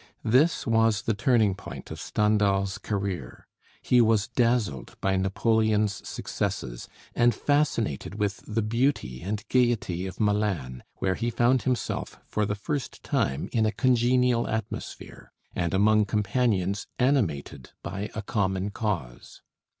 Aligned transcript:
This 0.25 0.65
was 0.65 1.03
the 1.03 1.13
turning 1.13 1.53
point 1.53 1.91
of 1.91 1.99
Stendhal's 2.01 2.79
career. 2.79 3.45
He 3.83 4.01
was 4.01 4.27
dazzled 4.27 4.95
by 4.99 5.15
Napoleon's 5.15 6.09
successes, 6.09 6.87
and 7.13 7.35
fascinated 7.35 8.15
with 8.15 8.41
the 8.47 8.63
beauty 8.63 9.21
and 9.21 9.47
gayety 9.47 10.07
of 10.07 10.19
Milan, 10.19 10.83
where 10.95 11.13
he 11.13 11.29
found 11.29 11.61
himself 11.61 12.19
for 12.25 12.47
the 12.47 12.55
first 12.55 13.03
time 13.03 13.47
in 13.53 13.67
a 13.67 13.71
congenial 13.71 14.47
atmosphere, 14.47 15.31
and 15.53 15.71
among 15.71 16.05
companions 16.05 16.87
animated 16.97 17.69
by 17.83 18.09
a 18.15 18.23
common 18.23 18.71
cause. 18.71 19.43